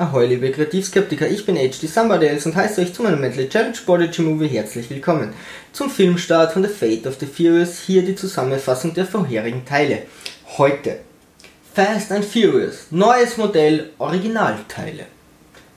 Ahoi 0.00 0.28
liebe 0.28 0.50
Kreativskeptiker, 0.50 1.28
ich 1.28 1.44
bin 1.44 1.56
HD 1.56 1.86
Somebody 1.86 2.30
und 2.30 2.56
heiße 2.56 2.80
euch 2.80 2.94
zu 2.94 3.02
meinem 3.02 3.20
Mentally 3.20 3.50
Challenge 3.50 3.76
Prodigy 3.84 4.22
Movie 4.22 4.48
herzlich 4.48 4.88
willkommen. 4.88 5.34
Zum 5.74 5.90
Filmstart 5.90 6.54
von 6.54 6.62
The 6.62 6.70
Fate 6.70 7.06
of 7.06 7.18
the 7.20 7.26
Furious 7.26 7.80
hier 7.80 8.02
die 8.02 8.14
Zusammenfassung 8.14 8.94
der 8.94 9.04
vorherigen 9.04 9.66
Teile. 9.66 10.04
Heute 10.56 11.00
Fast 11.74 12.12
and 12.12 12.24
Furious, 12.24 12.86
neues 12.90 13.36
Modell, 13.36 13.90
Originalteile. 13.98 15.04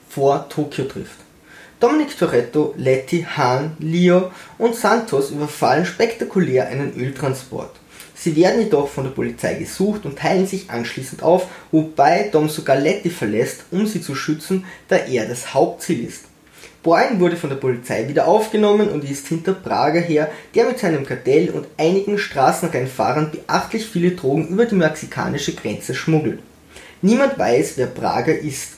Vor 0.08 0.48
Tokyo 0.48 0.86
Drift. 0.86 1.18
Dominic 1.82 2.18
Toretto, 2.18 2.74
Letty, 2.78 3.28
Hahn, 3.30 3.76
Leo 3.80 4.32
und 4.58 4.74
Santos 4.74 5.32
überfallen 5.32 5.86
spektakulär 5.86 6.68
einen 6.68 6.96
Öltransport. 6.96 7.72
Sie 8.24 8.38
werden 8.38 8.62
jedoch 8.62 8.88
von 8.88 9.04
der 9.04 9.12
Polizei 9.12 9.56
gesucht 9.56 10.06
und 10.06 10.18
teilen 10.18 10.48
sich 10.48 10.70
anschließend 10.70 11.22
auf, 11.24 11.48
wobei 11.74 12.30
Dom 12.32 12.48
sogar 12.48 12.78
Letty 12.78 13.10
verlässt, 13.10 13.66
um 13.70 13.86
sie 13.86 14.00
zu 14.00 14.16
schützen, 14.16 14.64
da 14.88 14.96
er 14.96 15.26
das 15.26 15.54
Hauptziel 15.54 16.06
ist. 16.06 16.24
Boyne 16.84 17.20
wurde 17.20 17.36
von 17.36 17.50
der 17.50 17.58
Polizei 17.58 18.08
wieder 18.08 18.26
aufgenommen 18.26 18.88
und 18.88 19.04
ist 19.04 19.28
hinter 19.28 19.52
Prager 19.52 20.00
her, 20.00 20.32
der 20.56 20.68
mit 20.68 20.80
seinem 20.80 21.06
Kartell 21.06 21.50
und 21.50 21.68
einigen 21.78 22.18
Straßenrennfahrern 22.18 23.32
beachtlich 23.32 23.86
viele 23.86 24.12
Drogen 24.12 24.48
über 24.48 24.68
die 24.68 24.76
mexikanische 24.76 25.54
Grenze 25.56 25.94
schmuggelt. 25.94 26.40
Niemand 27.02 27.38
weiß, 27.38 27.74
wer 27.76 27.88
Prager 27.88 28.40
ist. 28.40 28.76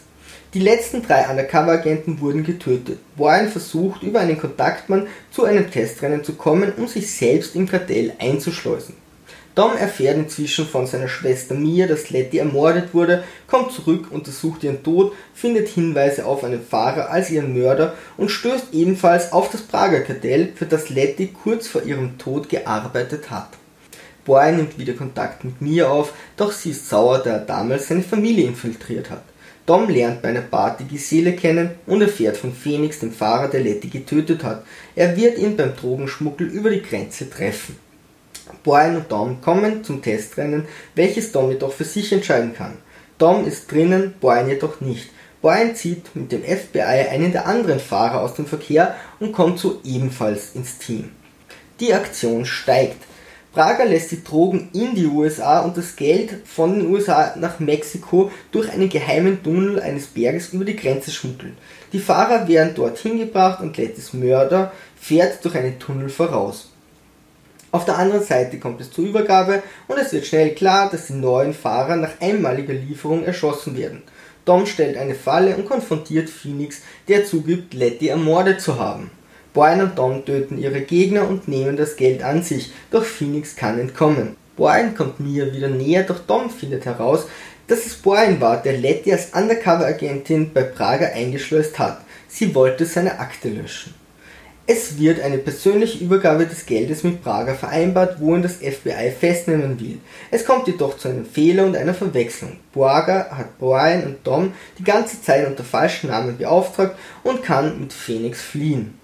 Die 0.55 0.59
letzten 0.59 1.03
drei 1.03 1.30
Undercover-Agenten 1.30 2.20
wurden 2.20 2.44
getötet. 2.44 2.98
Boyne 3.16 3.50
versucht, 3.50 4.02
über 4.02 4.22
einen 4.22 4.39
Kontaktmann 4.39 5.05
zu 5.30 5.44
einem 5.44 5.70
Testrennen 5.70 6.23
zu 6.23 6.34
kommen, 6.34 6.73
um 6.77 6.88
sich 6.88 7.12
selbst 7.12 7.55
im 7.55 7.67
Kartell 7.67 8.14
einzuschleusen. 8.17 9.05
Dom 9.55 9.77
erfährt 9.77 10.18
inzwischen 10.18 10.68
von 10.68 10.86
seiner 10.86 11.08
Schwester 11.08 11.55
Mia, 11.55 11.88
dass 11.88 12.09
Letty 12.09 12.40
ermordet 12.40 12.94
wurde, 12.94 13.23
kommt 13.48 13.72
zurück, 13.72 14.08
untersucht 14.12 14.66
ihren 14.66 14.84
Tod, 14.84 15.14
findet 15.34 15.70
Hinweise 15.70 16.26
auf 16.26 16.44
einen 16.44 16.62
Fahrer 16.62 17.09
als 17.09 17.30
ihren 17.30 17.58
Mörder 17.58 17.94
und 18.18 18.30
stößt 18.30 18.73
ebenfalls 18.73 19.31
auf 19.31 19.50
das 19.50 19.61
Prager 19.61 20.02
Kartell, 20.02 20.52
für 20.53 20.66
das 20.66 20.89
Letty 20.89 21.28
kurz 21.28 21.67
vor 21.67 21.83
ihrem 21.83 22.17
Tod 22.17 22.50
gearbeitet 22.50 23.31
hat. 23.31 23.48
Boy 24.26 24.52
nimmt 24.52 24.78
wieder 24.78 24.94
Kontakt 24.94 25.45
mit 25.45 25.61
Mia 25.61 25.88
auf, 25.88 26.11
doch 26.36 26.52
sie 26.52 26.72
ist 26.72 26.89
sauer, 26.89 27.20
da 27.20 27.31
er 27.31 27.39
damals 27.39 27.88
seine 27.88 28.03
Familie 28.03 28.48
infiltriert 28.48 29.09
hat. 29.09 29.23
Dom 29.66 29.88
lernt 29.88 30.22
bei 30.22 30.30
einer 30.30 30.42
Party 30.42 30.83
Gisele 30.83 31.33
kennen 31.33 31.72
und 31.88 32.02
erfährt 32.02 32.36
von 32.36 32.53
Phoenix, 32.53 33.00
dem 33.00 33.11
Fahrer, 33.11 33.48
der 33.48 33.61
Letty 33.61 33.88
getötet 33.88 34.44
hat. 34.44 34.66
Er 34.95 35.16
wird 35.16 35.38
ihn 35.38 35.56
beim 35.56 35.76
Drogenschmuggel 35.76 36.48
über 36.48 36.70
die 36.70 36.81
Grenze 36.81 37.30
treffen. 37.30 37.84
Brian 38.66 38.97
und 38.97 39.11
Dom 39.11 39.41
kommen 39.41 39.83
zum 39.83 40.02
Testrennen, 40.02 40.66
welches 40.95 41.31
Dom 41.31 41.52
jedoch 41.52 41.71
für 41.71 41.83
sich 41.83 42.11
entscheiden 42.11 42.55
kann. 42.55 42.73
Dom 43.19 43.45
ist 43.45 43.71
drinnen, 43.71 44.16
Brian 44.19 44.49
jedoch 44.49 44.81
nicht. 44.81 45.11
Brian 45.44 45.75
zieht 45.75 46.16
mit 46.16 46.31
dem 46.31 46.41
FBI 46.41 46.80
einen 46.81 47.31
der 47.31 47.45
anderen 47.45 47.80
Fahrer 47.80 48.21
aus 48.21 48.33
dem 48.33 48.47
Verkehr 48.47 48.95
und 49.19 49.33
kommt 49.33 49.59
so 49.59 49.80
ebenfalls 49.83 50.55
ins 50.55 50.80
Team. 50.80 51.11
Die 51.80 51.93
Aktion 51.93 52.47
steigt. 52.47 52.97
Prager 53.53 53.86
lässt 53.86 54.11
die 54.11 54.23
Drogen 54.23 54.69
in 54.73 54.95
die 54.95 55.05
USA 55.05 55.59
und 55.59 55.77
das 55.77 55.95
Geld 55.95 56.36
von 56.45 56.80
den 56.80 56.89
USA 56.89 57.36
nach 57.38 57.59
Mexiko 57.59 58.31
durch 58.52 58.71
einen 58.71 58.89
geheimen 58.89 59.43
Tunnel 59.43 59.80
eines 59.80 60.08
Berges 60.08 60.53
über 60.53 60.66
die 60.66 60.75
Grenze 60.75 61.11
schmuggeln. 61.11 61.55
Die 61.93 61.99
Fahrer 61.99 62.47
werden 62.47 62.73
dorthin 62.73 63.19
gebracht 63.19 63.61
und 63.61 63.77
Lettys 63.77 64.11
Mörder 64.13 64.71
fährt 64.99 65.45
durch 65.45 65.55
einen 65.55 65.77
Tunnel 65.77 66.09
voraus. 66.09 66.71
Auf 67.76 67.84
der 67.84 67.98
anderen 67.98 68.23
Seite 68.23 68.58
kommt 68.58 68.80
es 68.80 68.90
zur 68.90 69.04
Übergabe 69.04 69.62
und 69.90 69.98
es 69.98 70.14
wird 70.14 70.26
schnell 70.26 70.56
klar, 70.56 70.90
dass 70.90 71.08
die 71.08 71.14
neuen 71.14 71.54
Fahrer 71.54 71.98
nach 71.98 72.22
einmaliger 72.22 72.73
Lieferung 72.73 73.26
erschossen 73.26 73.78
werden. 73.78 74.02
Dom 74.45 74.66
stellt 74.66 74.95
eine 74.95 75.14
Falle 75.14 75.58
und 75.58 75.66
konfrontiert 75.66 76.30
Phoenix, 76.30 76.84
der 77.09 77.26
zugibt, 77.26 77.73
Letty 77.73 78.08
ermordet 78.08 78.62
zu 78.62 78.80
haben. 78.80 79.12
Brian 79.54 79.82
und 79.82 79.98
Dom 79.98 80.23
töten 80.23 80.58
ihre 80.58 80.80
Gegner 80.80 81.28
und 81.28 81.50
nehmen 81.50 81.76
das 81.76 81.98
Geld 81.98 82.23
an 82.23 82.44
sich, 82.44 82.72
doch 82.92 83.04
Phoenix 83.04 83.58
kann 83.58 83.78
entkommen. 83.78 84.38
Brian 84.55 84.95
kommt 84.95 85.20
Mia 85.20 85.52
wieder 85.52 85.67
näher, 85.67 86.04
doch 86.04 86.20
Dom 86.20 86.49
findet 86.49 86.86
heraus, 86.86 87.28
dass 87.67 87.86
es 87.86 87.95
Brian 87.95 88.39
war, 88.39 88.64
der 88.64 88.78
Letty 88.78 89.11
als 89.11 89.33
Undercover-Agentin 89.33 90.54
bei 90.54 90.64
Prager 90.64 91.11
eingeschleust 91.11 91.78
hat. 91.78 92.05
Sie 92.30 92.55
wollte 92.55 92.86
seine 92.86 93.20
Akte 93.20 93.49
löschen. 93.49 94.05
Es 94.67 94.98
wird 94.98 95.21
eine 95.21 95.37
persönliche 95.37 96.03
Übergabe 96.03 96.48
des 96.48 96.65
Geldes 96.65 97.03
mit 97.03 97.21
Prager 97.21 97.53
vereinbart, 97.53 98.20
wohin 98.20 98.42
das 98.42 98.55
FBI 98.55 99.11
festnehmen 99.11 99.80
will. 99.80 99.99
Es 100.31 100.43
kommt 100.43 100.65
jedoch 100.65 100.98
zu 100.98 101.08
einem 101.08 101.27
Fehler 101.27 101.65
und 101.65 101.77
einer 101.77 101.93
Verwechslung. 101.93 102.58
Prager 102.73 103.30
hat 103.30 103.59
Brian 103.59 104.05
und 104.05 104.25
Dom 104.25 104.54
die 104.80 104.83
ganze 104.83 105.21
Zeit 105.21 105.45
unter 105.45 105.64
falschen 105.64 106.09
Namen 106.09 106.36
beauftragt 106.36 106.98
und 107.21 107.43
kann 107.43 107.80
mit 107.80 107.93
Phoenix 107.93 108.42
fliehen. 108.42 108.98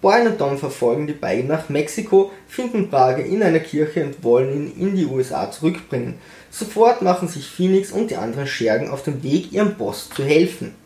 Brian 0.00 0.28
und 0.28 0.40
Dom 0.40 0.56
verfolgen 0.56 1.08
die 1.08 1.14
beiden 1.14 1.48
nach 1.48 1.68
Mexiko, 1.68 2.30
finden 2.46 2.88
Prager 2.88 3.24
in 3.24 3.42
einer 3.42 3.58
Kirche 3.58 4.04
und 4.04 4.22
wollen 4.22 4.52
ihn 4.52 4.80
in 4.80 4.94
die 4.94 5.06
USA 5.06 5.50
zurückbringen. 5.50 6.14
Sofort 6.48 7.02
machen 7.02 7.26
sich 7.26 7.48
Phoenix 7.48 7.90
und 7.90 8.12
die 8.12 8.16
anderen 8.16 8.46
Schergen 8.46 8.88
auf 8.88 9.02
den 9.02 9.20
Weg, 9.24 9.50
ihrem 9.50 9.74
Boss 9.74 10.10
zu 10.14 10.22
helfen. 10.22 10.76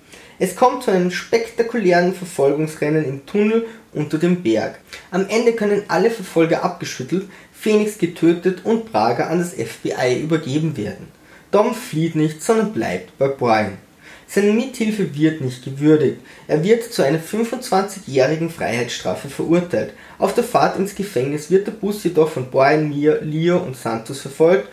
Es 0.45 0.57
kommt 0.57 0.83
zu 0.83 0.91
einem 0.91 1.13
spektakulären 1.13 2.17
Verfolgungsrennen 2.17 3.05
im 3.05 3.25
Tunnel 3.27 3.65
unter 3.93 4.19
dem 4.19 4.43
Berg. 4.43 4.81
Am 5.13 5.29
Ende 5.29 5.53
können 5.53 5.85
alle 5.87 6.11
Verfolger 6.11 6.65
abgeschüttelt, 6.65 7.29
Phoenix 7.53 7.97
getötet 7.97 8.65
und 8.65 8.91
Prager 8.91 9.31
an 9.31 9.39
das 9.39 9.53
FBI 9.53 10.21
übergeben 10.21 10.77
werden. 10.77 11.07
Dom 11.53 11.77
flieht 11.77 12.17
nicht, 12.17 12.43
sondern 12.43 12.73
bleibt 12.73 13.17
bei 13.19 13.29
Brian. 13.29 13.79
Seine 14.27 14.53
Mithilfe 14.53 15.15
wird 15.15 15.43
nicht 15.43 15.65
gewürdigt. 15.65 16.19
Er 16.49 16.65
wird 16.65 16.93
zu 16.93 17.05
einer 17.05 17.21
25-jährigen 17.21 18.51
Freiheitsstrafe 18.51 19.29
verurteilt. 19.29 19.95
Auf 20.19 20.35
der 20.35 20.43
Fahrt 20.43 20.77
ins 20.77 20.97
Gefängnis 20.97 21.53
wird 21.53 21.69
der 21.69 21.73
Bus 21.73 22.03
jedoch 22.03 22.31
von 22.31 22.51
Brian, 22.51 22.89
Mia, 22.89 23.19
Leo 23.23 23.59
und 23.59 23.77
Santos 23.77 24.23
verfolgt, 24.23 24.67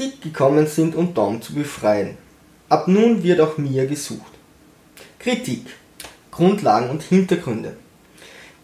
die 0.00 0.18
gekommen 0.20 0.66
sind, 0.66 0.96
um 0.96 1.14
Dom 1.14 1.40
zu 1.40 1.54
befreien. 1.54 2.18
Ab 2.68 2.88
nun 2.88 3.22
wird 3.22 3.40
auch 3.40 3.56
Mia 3.56 3.84
gesucht. 3.84 4.35
Kritik 5.26 5.66
Grundlagen 6.30 6.88
und 6.88 7.02
Hintergründe 7.02 7.76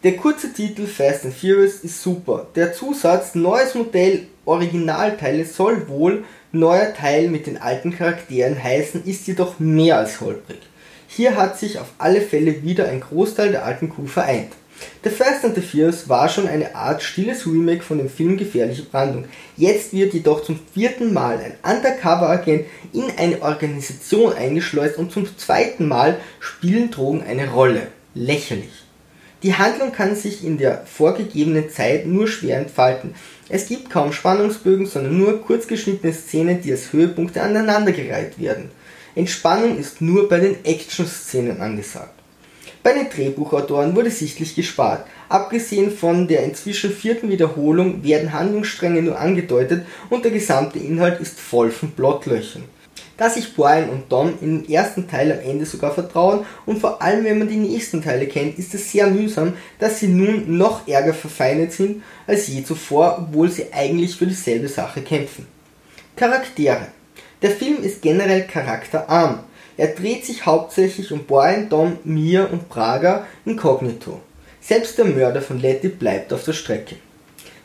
der 0.05 0.15
kurze 0.15 0.53
Titel 0.53 0.87
Fast 0.87 1.25
and 1.25 1.34
Furious 1.34 1.81
ist 1.81 2.00
super. 2.00 2.47
Der 2.55 2.73
Zusatz 2.73 3.34
neues 3.34 3.75
Modell 3.75 4.28
Originalteile 4.45 5.45
soll 5.45 5.89
wohl 5.89 6.22
neuer 6.53 6.95
Teil 6.95 7.31
mit 7.31 7.49
den 7.49 7.59
alten 7.59 7.93
Charakteren 7.93 8.62
heißen, 8.62 9.03
ist 9.06 9.27
jedoch 9.27 9.59
mehr 9.59 9.99
als 9.99 10.21
holprig. 10.21 10.61
Hier 11.09 11.34
hat 11.34 11.59
sich 11.59 11.81
auf 11.81 11.89
alle 11.99 12.21
Fälle 12.21 12.62
wieder 12.62 12.89
ein 12.89 13.01
Großteil 13.01 13.51
der 13.51 13.65
alten 13.65 13.93
Crew 13.93 14.06
vereint. 14.06 14.53
The 15.04 15.10
Fast 15.10 15.44
and 15.44 15.54
the 15.54 15.60
Furious 15.60 16.09
war 16.09 16.28
schon 16.28 16.47
eine 16.47 16.75
Art 16.75 17.03
stilles 17.03 17.47
Remake 17.47 17.82
von 17.82 17.98
dem 17.98 18.09
Film 18.09 18.37
Gefährliche 18.37 18.84
Brandung. 18.84 19.25
Jetzt 19.56 19.93
wird 19.93 20.15
jedoch 20.15 20.43
zum 20.43 20.59
vierten 20.72 21.12
Mal 21.12 21.38
ein 21.38 21.76
Undercover-Agent 21.76 22.66
in 22.92 23.04
eine 23.16 23.42
Organisation 23.42 24.32
eingeschleust 24.32 24.98
und 24.98 25.10
zum 25.10 25.26
zweiten 25.37 25.88
Mal 25.88 26.19
spielen 26.41 26.91
Drogen 26.91 27.22
eine 27.22 27.50
Rolle. 27.50 27.88
Lächerlich. 28.15 28.84
Die 29.42 29.54
Handlung 29.54 29.91
kann 29.91 30.15
sich 30.15 30.44
in 30.44 30.56
der 30.56 30.87
vorgegebenen 30.87 31.69
Zeit 31.69 32.06
nur 32.06 32.28
schwer 32.28 32.59
entfalten. 32.59 33.15
Es 33.48 33.66
gibt 33.66 33.91
kaum 33.91 34.12
Spannungsbögen, 34.12 34.87
sondern 34.87 35.19
nur 35.19 35.42
kurzgeschnittene 35.42 36.12
Szenen, 36.12 36.62
die 36.62 36.71
als 36.71 36.92
Höhepunkte 36.92 37.42
aneinandergereiht 37.42 38.38
werden. 38.38 38.71
Entspannung 39.16 39.78
ist 39.78 40.00
nur 40.00 40.28
bei 40.28 40.38
den 40.38 40.65
Action-Szenen 40.65 41.60
angesagt. 41.60 42.22
Bei 42.82 42.93
den 42.93 43.09
Drehbuchautoren 43.09 43.94
wurde 43.94 44.10
sichtlich 44.10 44.54
gespart. 44.54 45.06
Abgesehen 45.28 45.91
von 45.91 46.26
der 46.26 46.44
inzwischen 46.44 46.91
vierten 46.93 47.28
Wiederholung 47.28 48.03
werden 48.03 48.32
Handlungsstränge 48.32 49.03
nur 49.03 49.19
angedeutet 49.19 49.87
und 50.10 50.25
der 50.25 50.32
gesamte 50.32 50.78
Inhalt 50.78 51.21
ist 51.21 51.38
voll 51.38 51.71
von 51.71 51.92
Plotlöchern 51.92 52.65
dass 53.22 53.34
sich 53.34 53.54
Brian 53.54 53.88
und 53.88 54.10
Dom 54.10 54.34
im 54.41 54.69
ersten 54.69 55.09
Teil 55.09 55.31
am 55.31 55.38
Ende 55.38 55.65
sogar 55.65 55.92
vertrauen 55.92 56.44
und 56.66 56.80
vor 56.80 57.01
allem 57.01 57.24
wenn 57.24 57.39
man 57.39 57.48
die 57.48 57.57
nächsten 57.57 58.03
Teile 58.03 58.27
kennt, 58.27 58.59
ist 58.59 58.74
es 58.74 58.91
sehr 58.91 59.07
mühsam, 59.07 59.53
dass 59.78 60.01
sie 60.01 60.09
nun 60.09 60.57
noch 60.57 60.89
ärger 60.89 61.15
verfeindet 61.15 61.72
sind 61.72 62.03
als 62.27 62.48
je 62.48 62.65
zuvor, 62.65 63.18
obwohl 63.18 63.48
sie 63.48 63.72
eigentlich 63.72 64.16
für 64.16 64.27
dieselbe 64.27 64.66
Sache 64.66 65.03
kämpfen. 65.03 65.47
Charaktere. 66.16 66.89
Der 67.42 67.51
Film 67.51 67.83
ist 67.83 68.03
generell 68.03 68.47
charakterarm. 68.47 69.41
Er 69.77 69.89
dreht 69.89 70.27
sich 70.27 70.45
hauptsächlich 70.45 71.13
um 71.13 71.24
Brian, 71.24 71.69
Dom, 71.69 71.98
Mia 72.04 72.45
und 72.45 72.69
Praga 72.69 73.27
inkognito. 73.45 74.21
Selbst 74.60 74.98
der 74.98 75.07
Mörder 75.07 75.41
von 75.41 75.60
Letty 75.60 75.89
bleibt 75.89 76.33
auf 76.33 76.45
der 76.45 76.53
Strecke. 76.53 76.97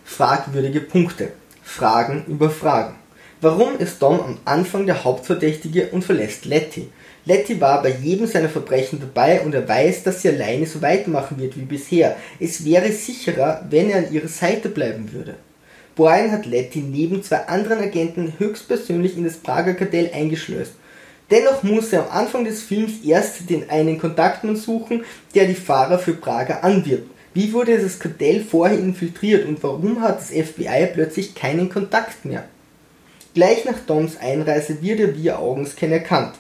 Fragwürdige 0.06 0.82
Punkte. 0.82 1.34
Fragen 1.62 2.24
über 2.28 2.50
Fragen. 2.50 2.96
Warum 3.42 3.78
ist 3.78 4.02
Dom 4.02 4.20
am 4.20 4.38
Anfang 4.46 4.86
der 4.88 5.04
Hauptverdächtige 5.04 5.90
und 5.90 6.04
verlässt 6.04 6.46
Letty? 6.46 6.90
Letty 7.26 7.60
war 7.60 7.84
bei 7.84 7.90
jedem 7.90 8.26
seiner 8.26 8.50
Verbrechen 8.50 9.00
dabei 9.02 9.42
und 9.42 9.54
er 9.54 9.68
weiß, 9.68 10.04
dass 10.04 10.22
sie 10.22 10.30
alleine 10.30 10.66
so 10.66 10.82
weitermachen 10.82 11.38
wird 11.38 11.58
wie 11.58 11.66
bisher. 11.66 12.16
Es 12.40 12.64
wäre 12.64 12.92
sicherer, 12.92 13.66
wenn 13.70 13.90
er 13.90 13.98
an 13.98 14.14
ihrer 14.14 14.30
Seite 14.30 14.70
bleiben 14.70 15.12
würde. 15.12 15.36
Brian 15.96 16.32
hat 16.32 16.46
Letty 16.46 16.80
neben 16.80 17.22
zwei 17.22 17.48
anderen 17.48 17.80
Agenten 17.80 18.34
höchstpersönlich 18.40 19.18
in 19.18 19.26
das 19.26 19.38
Prager 19.38 19.74
Kartell 19.74 20.10
eingeschleust. 20.14 20.74
Dennoch 21.30 21.64
muss 21.64 21.92
er 21.92 22.04
am 22.04 22.26
Anfang 22.26 22.46
des 22.46 22.64
Films 22.64 23.04
erst 23.04 23.50
den 23.50 23.70
einen 23.70 24.00
Kontaktmann 24.00 24.56
suchen, 24.56 25.04
der 25.36 25.46
die 25.46 25.56
Fahrer 25.56 26.00
für 26.00 26.14
Prager 26.14 26.64
anwirbt. 26.64 27.10
Wie 27.34 27.54
wurde 27.54 27.78
das 27.78 28.00
Kartell 28.00 28.44
vorher 28.44 28.80
infiltriert 28.80 29.46
und 29.46 29.62
warum 29.62 30.02
hat 30.02 30.20
das 30.20 30.30
FBI 30.30 30.88
plötzlich 30.94 31.36
keinen 31.36 31.70
Kontakt 31.70 32.26
mehr? 32.26 32.46
Gleich 33.34 33.66
nach 33.66 33.78
Toms 33.86 34.18
Einreise 34.18 34.82
wird 34.82 35.00
er 35.00 35.16
via 35.16 35.38
Augenscan 35.38 35.92
erkannt. 35.92 36.34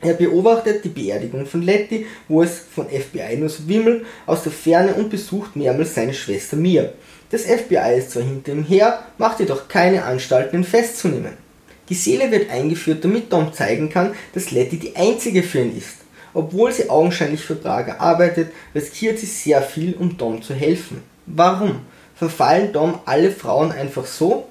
Er 0.00 0.14
beobachtet 0.14 0.84
die 0.84 0.90
Beerdigung 0.90 1.46
von 1.46 1.62
Letty, 1.62 2.06
wo 2.28 2.42
es 2.42 2.58
von 2.58 2.86
FBI 2.88 3.36
nur 3.36 3.48
so 3.48 3.66
wimmelt, 3.66 4.04
aus 4.26 4.42
der 4.42 4.52
Ferne 4.52 4.94
und 4.94 5.10
besucht 5.10 5.56
mehrmals 5.56 5.94
seine 5.94 6.14
Schwester 6.14 6.56
Mia. 6.56 6.90
Das 7.30 7.44
FBI 7.44 7.98
ist 7.98 8.10
zwar 8.12 8.22
hinter 8.22 8.52
ihm 8.52 8.64
her, 8.64 9.02
macht 9.16 9.40
jedoch 9.40 9.68
keine 9.68 10.04
Anstalten, 10.04 10.56
ihn 10.56 10.64
festzunehmen. 10.64 11.47
Die 11.88 11.94
Seele 11.94 12.30
wird 12.30 12.50
eingeführt, 12.50 13.04
damit 13.04 13.30
Tom 13.30 13.52
zeigen 13.52 13.88
kann, 13.88 14.14
dass 14.34 14.50
Letty 14.50 14.78
die 14.78 14.96
einzige 14.96 15.42
für 15.42 15.60
ihn 15.60 15.76
ist. 15.76 15.96
Obwohl 16.34 16.72
sie 16.72 16.90
augenscheinlich 16.90 17.40
für 17.40 17.54
Prager 17.54 18.00
arbeitet, 18.00 18.52
riskiert 18.74 19.18
sie 19.18 19.26
sehr 19.26 19.62
viel, 19.62 19.94
um 19.94 20.18
Tom 20.18 20.42
zu 20.42 20.54
helfen. 20.54 21.02
Warum? 21.26 21.80
Verfallen 22.14 22.72
Tom 22.72 22.98
alle 23.06 23.30
Frauen 23.30 23.72
einfach 23.72 24.06
so? 24.06 24.46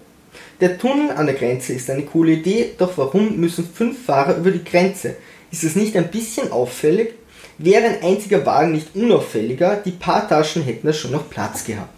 Der 0.59 0.77
Tunnel 0.79 1.11
an 1.11 1.27
der 1.27 1.35
Grenze 1.35 1.73
ist 1.73 1.89
eine 1.89 2.03
coole 2.03 2.33
Idee, 2.33 2.71
doch 2.77 2.97
warum 2.97 3.37
müssen 3.37 3.69
fünf 3.71 4.05
Fahrer 4.05 4.37
über 4.37 4.51
die 4.51 4.63
Grenze? 4.63 5.15
Ist 5.51 5.63
es 5.63 5.75
nicht 5.75 5.95
ein 5.95 6.09
bisschen 6.09 6.51
auffällig? 6.51 7.13
Wäre 7.59 7.85
ein 7.85 8.03
einziger 8.03 8.45
Wagen 8.45 8.71
nicht 8.71 8.95
unauffälliger, 8.95 9.77
die 9.77 9.91
paar 9.91 10.27
Taschen 10.27 10.63
hätten 10.63 10.87
da 10.87 10.93
schon 10.93 11.11
noch 11.11 11.29
Platz 11.29 11.63
gehabt. 11.63 11.96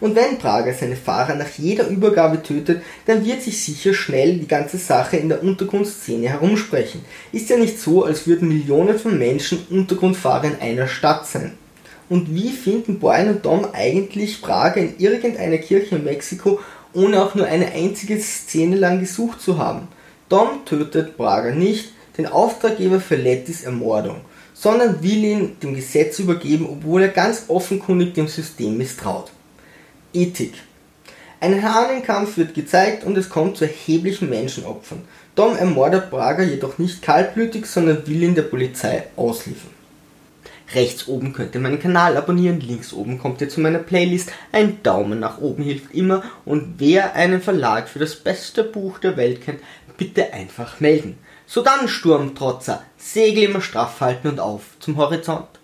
Und 0.00 0.14
wenn 0.16 0.38
Prager 0.38 0.72
seine 0.72 0.96
Fahrer 0.96 1.34
nach 1.34 1.50
jeder 1.58 1.86
Übergabe 1.86 2.42
tötet, 2.42 2.82
dann 3.04 3.24
wird 3.24 3.42
sich 3.42 3.62
sicher 3.62 3.92
schnell 3.92 4.38
die 4.38 4.48
ganze 4.48 4.78
Sache 4.78 5.18
in 5.18 5.28
der 5.28 5.42
Untergrundszene 5.42 6.28
herumsprechen. 6.28 7.02
Ist 7.32 7.50
ja 7.50 7.58
nicht 7.58 7.78
so, 7.78 8.04
als 8.04 8.26
würden 8.26 8.48
Millionen 8.48 8.98
von 8.98 9.18
Menschen 9.18 9.66
Untergrundfahrer 9.68 10.44
in 10.44 10.60
einer 10.60 10.88
Stadt 10.88 11.26
sein. 11.26 11.52
Und 12.08 12.34
wie 12.34 12.50
finden 12.50 12.98
Brian 12.98 13.28
und 13.28 13.42
Tom 13.42 13.66
eigentlich 13.72 14.40
Prager 14.40 14.80
in 14.80 14.98
irgendeiner 14.98 15.58
Kirche 15.58 15.96
in 15.96 16.04
Mexiko, 16.04 16.58
ohne 16.94 17.22
auch 17.22 17.34
nur 17.34 17.46
eine 17.46 17.70
einzige 17.72 18.18
Szene 18.18 18.76
lang 18.76 19.00
gesucht 19.00 19.40
zu 19.40 19.58
haben? 19.58 19.86
Tom 20.30 20.64
tötet 20.64 21.16
Prager 21.16 21.54
nicht, 21.54 21.92
den 22.16 22.26
Auftraggeber 22.26 23.00
für 23.00 23.16
Lettys 23.16 23.62
Ermordung, 23.62 24.22
sondern 24.54 25.02
will 25.02 25.24
ihn 25.24 25.56
dem 25.62 25.74
Gesetz 25.74 26.18
übergeben, 26.18 26.66
obwohl 26.68 27.02
er 27.02 27.08
ganz 27.08 27.44
offenkundig 27.48 28.14
dem 28.14 28.28
System 28.28 28.76
misstraut. 28.76 29.30
Ethik. 30.12 30.54
Ein 31.40 31.62
Hahnenkampf 31.62 32.36
wird 32.36 32.54
gezeigt 32.54 33.04
und 33.04 33.16
es 33.16 33.30
kommt 33.30 33.56
zu 33.56 33.64
erheblichen 33.64 34.28
Menschenopfern. 34.28 35.02
Dom 35.34 35.56
ermordet 35.56 36.10
Braga 36.10 36.42
jedoch 36.42 36.78
nicht 36.78 37.00
kaltblütig, 37.00 37.66
sondern 37.66 38.06
will 38.06 38.22
ihn 38.22 38.34
der 38.34 38.42
Polizei 38.42 39.04
ausliefern. 39.16 39.70
Rechts 40.74 41.08
oben 41.08 41.32
könnt 41.32 41.54
ihr 41.54 41.60
meinen 41.60 41.80
Kanal 41.80 42.16
abonnieren, 42.16 42.60
links 42.60 42.92
oben 42.92 43.18
kommt 43.18 43.40
ihr 43.40 43.48
zu 43.48 43.60
meiner 43.60 43.78
Playlist. 43.78 44.32
Ein 44.52 44.82
Daumen 44.82 45.18
nach 45.18 45.38
oben 45.38 45.62
hilft 45.62 45.94
immer 45.94 46.22
und 46.44 46.74
wer 46.78 47.14
einen 47.14 47.40
Verlag 47.40 47.88
für 47.88 47.98
das 47.98 48.16
beste 48.16 48.62
Buch 48.62 48.98
der 48.98 49.16
Welt 49.16 49.42
kennt, 49.42 49.60
bitte 49.96 50.32
einfach 50.32 50.80
melden. 50.80 51.18
So 51.46 51.62
dann, 51.62 51.88
Sturmtrotzer, 51.88 52.82
Segel 52.96 53.44
immer 53.44 53.60
straff 53.60 54.00
halten 54.00 54.28
und 54.28 54.40
auf 54.40 54.62
zum 54.78 54.96
Horizont. 54.96 55.59